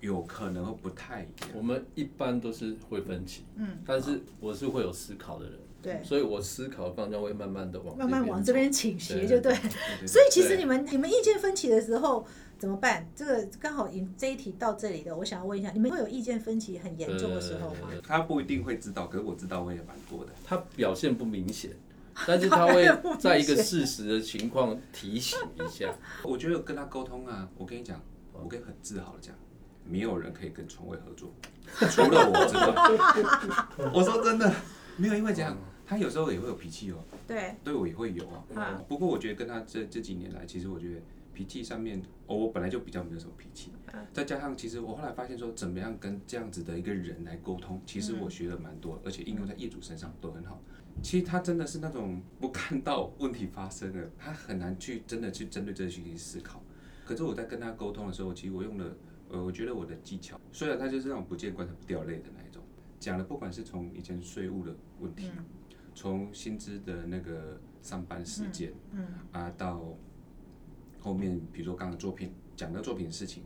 [0.00, 1.50] 有可能会不太一样。
[1.54, 9.54] 我们一般都是会分歧，嗯，但是我是会有思考的人，对，所以我思考的方向会慢慢的往慢慢往这边倾斜，就对
[10.06, 12.26] 所以其实你们你们意见分歧的时候
[12.60, 13.10] 怎么办？
[13.16, 17.88] 这个刚好引这一题到这里的，我想要问一下，你们会有意见分歧很严重的时候吗？
[17.90, 20.32] 呃他不一定会知道，可是我知道我也蛮多的。
[20.44, 21.70] 他表现不明显，
[22.26, 22.86] 但是 他会
[23.18, 25.94] 在一个事实的情况提醒一下。
[26.22, 27.98] 我觉得跟他沟通啊，我跟你讲，
[28.34, 29.34] 我可以很自豪的讲，
[29.86, 31.32] 没有人可以跟床位合作，
[31.88, 33.90] 除了我之外。
[33.94, 34.52] 我说真的，
[34.98, 36.96] 没有因为这样，他有时候也会有脾气哦，
[37.26, 38.44] 对，对我也会有啊。
[38.54, 41.00] 嗯不过我觉得跟他这这几年来，其实我觉得
[41.40, 43.72] 脾气上面，哦，我本来就比较没有什么脾气，
[44.12, 50.60] 再加上其实我后来发现说，怎么样跟这样子的一个人来沟通，其实我学了蛮多，而且应用在业主身上都很好。
[51.02, 56.62] 其实他真的是那种不看到问题发生了，他很难去真的去针对这些去思考。
[57.06, 58.94] 可是我在跟他沟通的时候，其实我用了，
[59.30, 62.62] 呃，我觉得我的技巧，虽然他就是那种不见棺材不掉泪的那一种，
[62.98, 65.30] 讲了不管是从以前税务的问题，
[65.94, 69.06] 从薪资的那个上班时间，嗯。
[69.32, 69.96] 啊，到
[71.00, 73.42] 后面比如说刚刚的作品讲的作品的事情，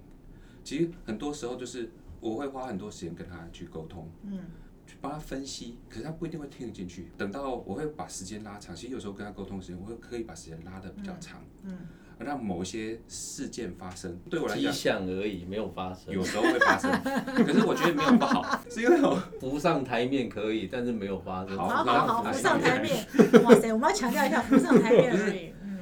[0.62, 1.90] 其实很多时候就是
[2.20, 4.38] 我会花很多时间跟他去沟通，嗯，
[4.86, 7.08] 去帮他分析，可是他不一定会听得进去。
[7.16, 11.78] 等到我会把时间拉长，其实有时候跟他沟通时间，我会可以把时间拉的比较长，嗯，
[12.18, 14.72] 让某一些事件发生，对我来迹讲。
[14.72, 16.12] 象而已，没有发生。
[16.14, 16.90] 有时候会发生，
[17.44, 21.56] 可是我觉得没有不好，是因为我浮上台面可以，但是没有发生。
[21.56, 23.06] 好好好好，那浮上台面，
[23.44, 25.52] 哇塞，我们要强调一下浮上台面而已。
[25.62, 25.78] 嗯，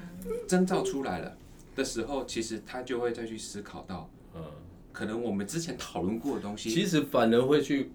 [0.48, 1.36] 征兆出来了
[1.74, 4.42] 的时候，其实他就会再去思考到，嗯，
[4.92, 7.90] 可能我们之前讨论过的东西，其实反而会去，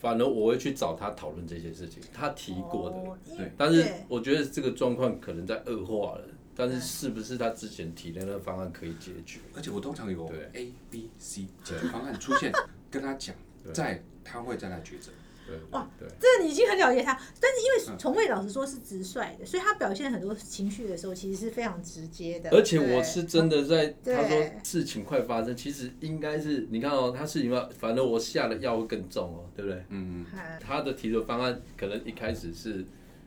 [0.00, 2.96] 反而我会去找他讨论这些事情，他提过的。
[2.96, 3.52] 哦对。
[3.56, 9.40] 但是我觉得这个状况可能在恶化了，但是是不是他之前提的那个方案可以解决？
[9.54, 10.48] 而且我通常有对。
[10.54, 12.52] A、B、C 解决方案出现，
[12.90, 13.34] 跟他讲，
[13.72, 15.10] 再他会再来抉择。
[15.50, 16.08] 对哇对。
[16.08, 17.92] 对，这你已经很了解他，但是因嗯。
[17.92, 22.50] 为从未老实说是直率的，所以他表现很多情绪的时候，其实是非常直接的。
[22.50, 29.84] 而且我是真的在他说事情快发生，其实应该是你看哦，他事情发，反正我下的药会更重哦，对不对？
[29.88, 30.60] 嗯，嗯。
[30.60, 32.84] 他的提的方案可能一开始是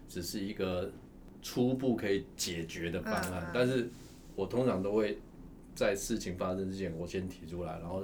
[0.08, 0.92] 只是一个
[1.42, 3.90] 初步可以解决的方案，但是
[4.36, 5.20] 我通常都会
[5.76, 8.04] 在事情发生之前，我先提出来，然后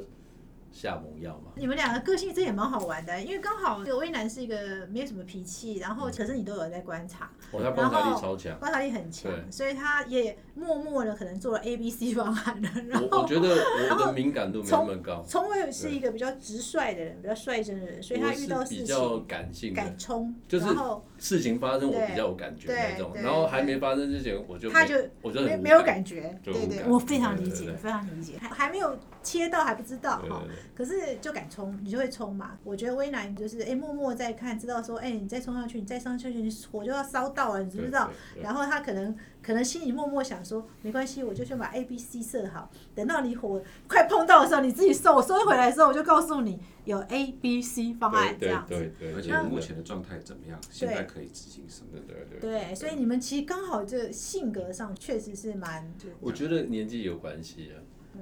[0.71, 1.51] 下猛药嘛。
[1.55, 8.57] 你们两个个性这也蛮好玩的，因为刚好这个威南是一个没有什么脾气，然后可是你都有在观察，哦，他观察力超强。
[8.59, 12.69] 观察力很强，所以他也默默的可能做了 A、B、C 方案了。
[12.87, 13.49] 然后我我觉得
[13.91, 19.81] 我的敏感度没那么高，从伟是一个比较直率的人，比较率真的人，所以他遇到事情比较情感性的。
[19.81, 30.43] 敢，冲，就是然后事情发生我比较有感觉对那种，然后还没发生之前我就他就我就没没有感觉，对对，我非常理解，非常理解，还还没有切到还不知道哈
[30.75, 32.57] 可是就敢冲，你就会冲嘛。
[32.63, 38.09] 我觉得威南就是哎默默在看，知道说哎你再冲上去，你再上去，你火就要烧到了，你知不知道？
[38.41, 48.73] 然后他可能可能心里默默想说，没关系，我就先把 A、B、C 设好，等到你火快碰到的时候，你自己收，我收回来的时候，我就告诉你有 A、B、C 方案这对样子。
[48.73, 50.59] 对对，而且目前的状态怎么样？
[50.69, 51.87] 现在可以执行什么？
[51.91, 57.79] 对对对对，所以你们其实刚好这性格上确实是蛮，我觉得年纪有关系啊，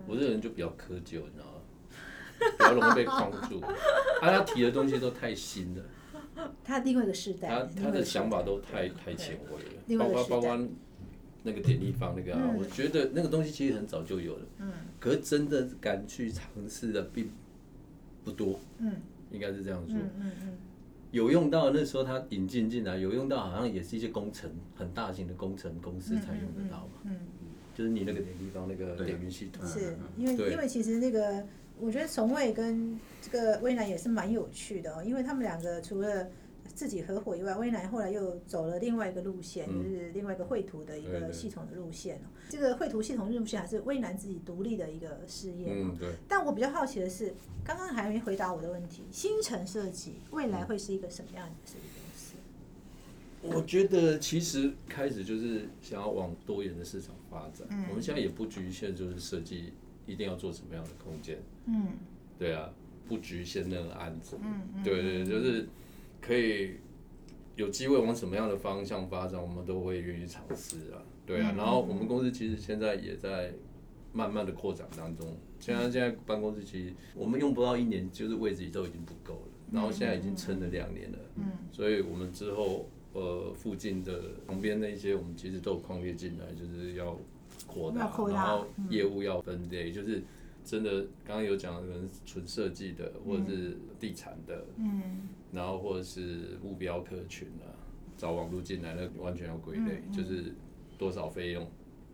[0.08, 1.46] 我这个人就比较苛求，你知道吗？
[2.39, 3.73] 比较容易被框住，啊，
[4.21, 5.84] 他提的东西都太新了，
[6.63, 10.67] 他另外一个世代，他他的想法都太太前卫了，另外一个时代包括包括
[11.43, 17.30] 那个点立方那个啊，嗯我觉得那个东西其实很早就有了，嗯可是真的敢去尝试的并
[18.23, 18.93] 不多，嗯
[19.32, 19.95] 应该是这样说。
[19.95, 20.58] 嗯嗯嗯，
[21.12, 31.45] 有用到那时候他引进进来，有用到好像也是一些工程很大型的工程公司才用得到嘛，嗯嗯，就是你那个点地方那个点云系统，是嗯因为因为其实那个，
[31.80, 36.30] 我觉得从卫跟这个威南也是蛮有趣的哦，因为他们两个除了
[36.74, 42.28] 自己合伙以外，威南后来又走了另外一个路线，嗯就是另外一个绘图的一个系统的路线哦。
[42.50, 45.76] 这个绘图系统路线还是威南自己独立的一个事业哦。
[45.76, 46.10] 嗯，对。
[46.28, 51.88] 但我比较好奇的是，刚刚还没回答我的问题，新城设计未来会是一个什么样的设计
[53.42, 53.56] 公司？
[53.56, 57.68] 我觉得其实开始就是想要往多元的市场发展。
[57.70, 59.74] 嗯我们现在也不局限，就是设计
[60.08, 61.38] 一定要做什么样的空间。
[61.67, 61.89] 嗯。
[62.39, 62.70] 对啊，
[63.08, 65.67] 不局限那个案子，嗯嗯，对对，就是
[66.22, 66.76] 可以
[67.56, 71.52] 有机会往什么样的方向发展，我们都会愿意尝试啊，对啊。
[71.52, 73.52] 嗯然后我们公司其实现在也在
[74.13, 75.28] 慢慢的扩展当中，
[75.60, 87.20] 现在现在办公室其实我们用不到一年，就是位置都已经不够了，然后现在已经撑了两年了，嗯，所以我们之后呃附近的旁边那些我们其实都有矿业进来，就是要
[87.67, 90.23] 扩大，扩大然后嗯业务要分类，就是
[90.63, 97.69] 真的刚刚有讲的，可能纯设计的或者是地产的，嗯然后或者是目标客群啊，
[98.17, 100.53] 找网络进来那完全要归类，嗯就是
[100.97, 101.67] 多少费用，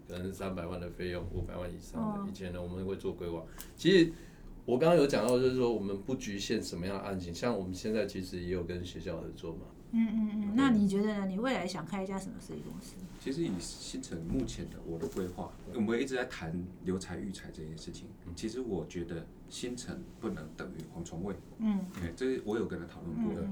[0.07, 2.19] 可能三百万的费用，五百万以上的。
[2.21, 3.43] 哦以前呢，我们会做规划。
[3.75, 4.11] 其实
[4.65, 9.61] 我刚刚有讲到，就是说我们不局限什么样的案情，像我们现在其实也有跟学校合作嘛。
[9.93, 11.25] 嗯嗯嗯，那你觉得呢？
[11.27, 12.95] 你未来想开一家什么设计公司？
[13.19, 16.53] 其实以新城目前的我的规划，我们一直在谈
[16.84, 18.08] 留才育才这件事情。
[18.36, 23.39] 其实我觉得新城不能等于黄崇卫，嗯对，这是我有跟他讨论过。
[23.39, 23.49] 嗯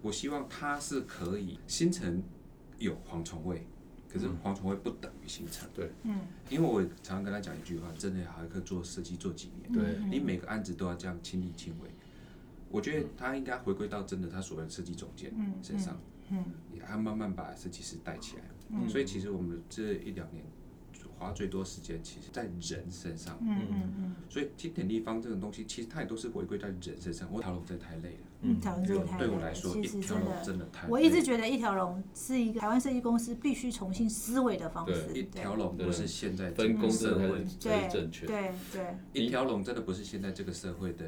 [0.00, 2.20] 我希望他是可以新城
[2.76, 3.64] 有黄崇卫，
[4.08, 5.68] 可是黄崇卫不等于新城。
[5.72, 11.88] 对，嗯因为我常常跟他讲一句话，真的还可以做设计做几年，对嗯你每个案子都要这样亲力亲为。
[12.72, 15.96] 我觉得他应该回归到真的他所谓的设计总监嗯身上，
[16.30, 18.42] 嗯也还慢慢把设计师带起来。
[18.70, 20.42] 嗯所以其实我们这一两年
[21.18, 23.38] 花最多时间，其实在人身上。
[23.42, 27.28] 嗯嗯嗯所以经典立方这种东西，其实它也都是回归在人身上。
[27.30, 30.44] 我讨论真的太累了，嗯，讨论这个太对我累了来说，其一条龙实真的。
[30.44, 30.88] 真的太。
[30.88, 35.12] 我一直觉得一条龙是一个台湾设计公司必须重新思维的方式。
[35.14, 38.26] 一条龙不是现在分工个社会真的才是，才对正确。
[38.26, 41.06] 对对一条龙真的不是现在这个社会的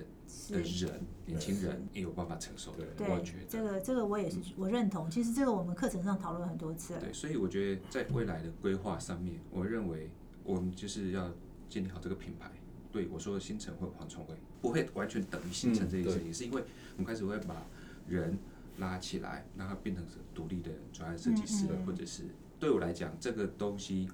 [0.51, 0.87] 的是。
[0.87, 2.85] 人，年轻人也有办法承受的。
[2.97, 3.45] 对我觉，得。
[3.49, 5.11] 这个这个我也是我认同。
[5.11, 7.01] 其实这个我们课程上讨论很多次了。
[7.01, 10.09] 对，所以我觉得在未来的规划上面，我认为
[10.45, 11.33] 我们就是要
[11.69, 12.51] 建立好这个品牌。
[12.95, 16.63] 对我说的新城或蝗虫会不会完全等于新城这件事情，是因为
[16.97, 17.67] 我们开始会把
[18.09, 18.39] 人
[18.79, 22.23] 拉起来，让他变成是独立的专案设计师，了嗯嗯或者是
[22.61, 24.09] 对我来讲，这个东西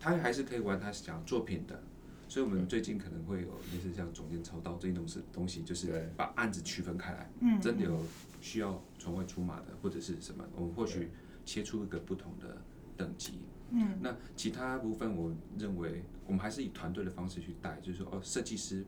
[0.00, 1.80] 他还是可以玩他想要作品的。
[2.26, 7.30] 所以，我们最近可能会有类似像总监操刀这一种是东西，就是把案子区分开来。
[7.38, 8.02] 嗯，真的有
[8.40, 11.10] 需要从外出马的，或者是什么，我们或许
[11.44, 12.60] 切出一个不同的
[12.96, 13.38] 等级。
[13.70, 18.84] 嗯那其他部分，我认为我们还是以团队的方式去带，就是说，哦，设计师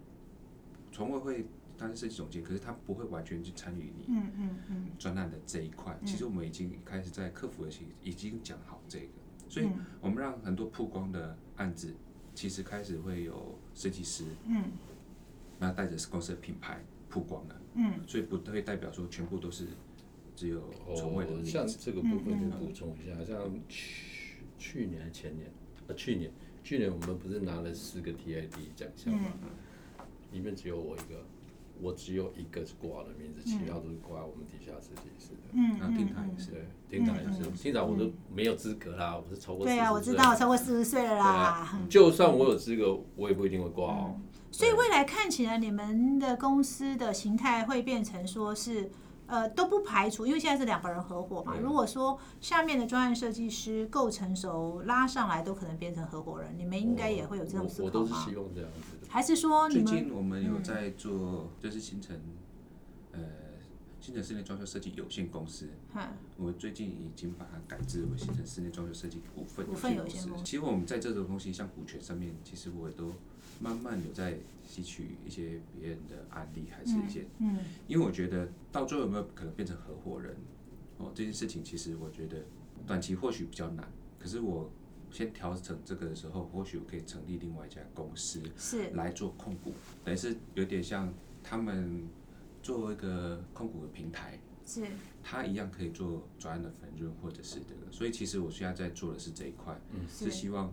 [0.90, 1.46] 从未会
[1.78, 5.98] 他是设计总监，可是他不会完全去参与你嗯嗯嗯专案的这一块。
[6.04, 9.08] 其实我们已经开始在客服的期已经讲好这个，
[9.48, 11.94] 所以嗯我们让很多曝光的案子，
[12.34, 14.64] 其实开始会有设计师，嗯
[15.58, 17.60] 那带着公司的品牌曝光了。
[17.74, 19.66] 嗯所以不会代表说全部都是
[20.34, 20.62] 只有
[20.96, 21.44] 从未的哦。
[21.44, 25.52] 像这个部分嗯就补充一下，像去去年还前年，
[25.88, 26.32] 呃，去年
[26.66, 29.30] 去年我们不是拿了四个 TID 奖项嘛，
[30.32, 31.24] 里面只有我一个，
[31.80, 35.52] 我只有一个是挂了名字，其他都是挂我们底下设计师的。
[35.52, 36.50] 嗯那听台也是，
[36.90, 41.24] 对，厅长也是，厅长我都没有资格啦，我是超过对啊，我知岁道超过四十岁了啦。
[41.24, 41.86] 啊。
[41.88, 44.20] 就算我有资格，我也不一定会挂哦。
[44.50, 48.90] 所以未来看起来，你们的公司的形态会变成说是，
[49.26, 51.56] 呃，都不排除，因为现在是两个人合伙嘛。
[51.56, 58.36] 如果说下面的专业设计师够成熟，拉上来都可能变成合伙人，你们应该也会有这种思我我考吗都是希？
[58.36, 59.06] 望这样子的。
[59.08, 62.16] 还是说你最近我们有在做，就是新城，
[63.12, 63.20] 呃，
[64.00, 65.70] 新城室内装修设计有限公司。
[65.94, 66.02] 嗯
[66.38, 70.44] 我最近已经把它改制为新城室内装修设计股份有有限公司限公司。
[70.44, 73.10] 其实我们在这种东西，像股权上面，其实我也都
[73.60, 80.36] 慢慢有在吸取一些别人的案例，还是一些，嗯因为我觉得到最后有没有可能变成合伙人，
[80.98, 82.44] 哦，这件事情其实我觉得
[82.86, 83.88] 短期或许比较难，
[84.18, 84.70] 可是我
[85.10, 88.90] 先调整这个的时候，或许我可以成立另外一家公司，是。
[88.90, 89.72] 来做控股，
[90.04, 92.06] 等于是有点像他们
[92.62, 94.84] 做一个控股的平台，是。
[95.22, 100.00] 它一样可以做专案的分润或者是这个，所以其实我现在在做的是这一块，嗯。
[100.08, 100.72] 是希望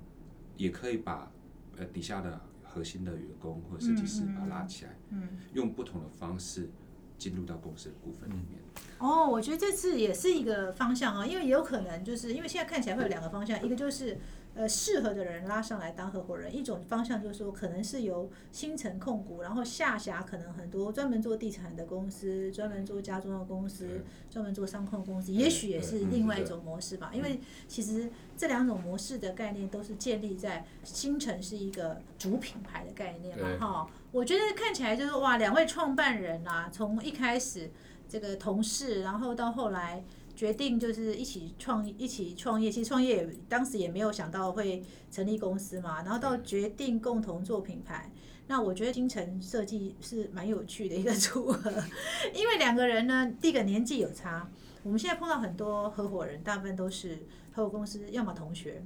[0.57, 1.31] 也可以把
[1.77, 2.41] 呃底下的
[2.73, 6.71] 核心的员工或者设计师把它拉起来，嗯用不同的方式
[7.19, 8.59] 进入到公司的股份里面。
[8.97, 14.17] 哦，我觉得这次也是一个方向啊，因为也有可能就是因为现在看起来会有两个方向，一个就是
[14.55, 27.11] 呃适合的人拉上来当合伙人，一种方向就是说可能是由新城控股，然后下辖可能很多专门做地产的公司，专门做家装的公司，专门做商控公司，也许也是另外一种模式吧。
[27.13, 33.89] 因为其实这两种模式的概念都是建立在新城是一个主品牌的概念嘛，哈。
[34.11, 37.71] 我觉得看起来就是哇，两位创办人啊，从一开始
[38.07, 40.03] 这个同事，然后到后来
[40.35, 48.11] 决定就是一起创一起创业，其实创业当时也没有想到会成立公司嘛，然后到决定共同做品牌。
[48.47, 51.71] 那我觉得金城设计是蛮有趣的一个 组合，
[52.33, 54.49] 因为两个人呢，第一个年纪有差。
[54.83, 58.83] 我们现在碰到很多合伙人，大部分都是合伙公司，要么同学，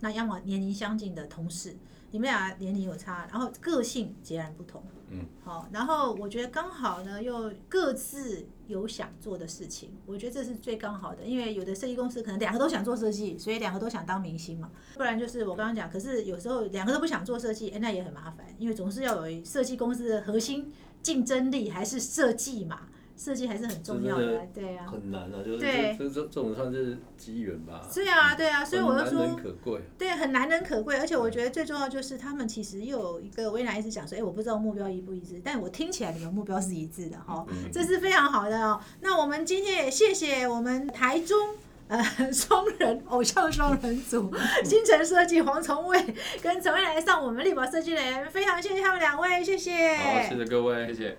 [0.00, 1.74] 那要么年龄相近的同事。
[2.10, 4.82] 你们俩年龄有差，然后个性截然不同。
[5.08, 11.22] 嗯，好，然后我觉得刚好呢，又各自有想做的事情，我觉得这是最刚好的。
[11.22, 14.70] 因为有的设计公司可能两个都想做设计，所以两个都想当明星嘛。
[14.94, 22.88] 不然就是我刚刚讲，可是有时候两个都不想做设计，哎，那也很麻烦，因为总是要有设计公司的核心竞争力还是设计嘛。
[23.16, 27.80] 设计还是很重要的，对啊，很难啊，就是这这这种算是机缘吧。
[27.92, 29.80] 对啊，对啊，所以我就说，可贵。
[29.96, 38.78] 对，很难能可贵，而且我觉得最重要就是他们其实又有一个，我原来一直讲说，哎，我不知道目标一不一致，但我听起来你们目标是一致的哈，这是非常好的哦。
[39.00, 41.54] 那我们今天也谢谢我们台中
[41.88, 44.30] 呃双人偶像双人组，
[44.64, 49.94] 新城设计黄崇伟跟陈蔚来上我们立宝设计人，非常谢谢他们两位，谢谢。
[49.96, 51.16] 好，谢谢各位，谢谢。